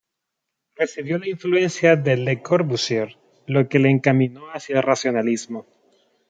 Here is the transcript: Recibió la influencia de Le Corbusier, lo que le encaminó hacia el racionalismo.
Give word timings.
Recibió 0.75 1.19
la 1.19 1.29
influencia 1.29 1.95
de 1.95 2.17
Le 2.17 2.41
Corbusier, 2.41 3.19
lo 3.45 3.69
que 3.69 3.77
le 3.77 3.91
encaminó 3.91 4.47
hacia 4.51 4.77
el 4.77 4.81
racionalismo. 4.81 5.67